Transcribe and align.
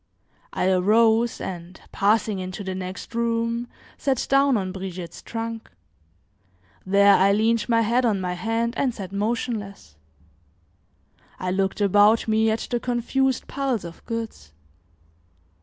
I 0.51 0.67
arose 0.71 1.39
and, 1.39 1.79
passing 1.91 2.39
into 2.39 2.63
the 2.63 2.73
next 2.73 3.13
room, 3.13 3.67
sat 3.99 4.25
down 4.27 4.57
on 4.57 4.71
Brigitte's 4.71 5.21
trunk. 5.21 5.69
There, 6.83 7.13
I 7.13 7.31
leaned 7.33 7.69
my 7.69 7.81
head 7.81 8.03
on 8.03 8.19
my 8.19 8.33
hand 8.33 8.73
and 8.79 8.95
sat 8.95 9.11
motionless. 9.11 9.97
I 11.39 11.51
looked 11.51 11.81
about 11.81 12.27
me 12.27 12.49
at 12.49 12.65
the 12.71 12.79
confused 12.79 13.45
piles 13.45 13.85
of 13.85 14.03
goods. 14.07 14.53